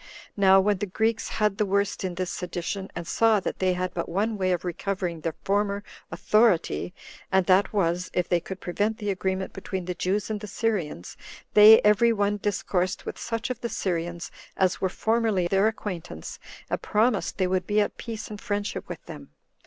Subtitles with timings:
[0.35, 3.93] Now when the Greeks had the worst in this sedition, and saw that they had
[3.93, 6.91] but one way of recovering their former authority,
[7.31, 11.17] and that was, if they could prevent the agreement between the Jews and the Syrians,
[11.53, 16.81] they every one discoursed with such of the Syrians as were formerly their acquaintance, and
[16.81, 19.29] promised they would be at peace and friendship with them.